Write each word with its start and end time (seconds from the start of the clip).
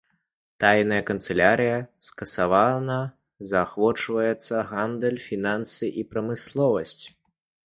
Тайная 0.63 1.01
канцылярыя 1.09 1.75
скасавана, 2.07 2.97
заахвочваецца 3.51 4.55
гандаль, 4.73 5.21
фінансы 5.29 5.85
і 6.03 6.09
прамысловасць. 6.15 7.03